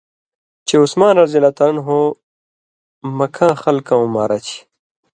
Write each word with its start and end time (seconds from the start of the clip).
چےۡ 0.67 0.81
عُثمانؓ 0.83 1.25
مکاں 3.17 3.53
خلکؤں 3.61 4.05
مارہ 4.13 4.39
چھی۔ 4.45 4.59